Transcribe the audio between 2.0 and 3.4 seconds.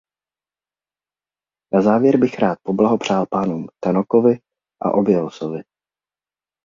bych rád poblahopřál